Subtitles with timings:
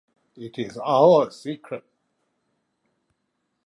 [0.35, 1.83] It is our secret.